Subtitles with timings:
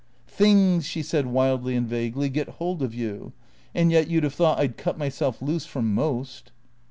[0.27, 3.33] "Things," she said wildly and vaguely," get hold of you.
[3.75, 6.51] And yet, you 'd have thought I 'd cut myself loose from most."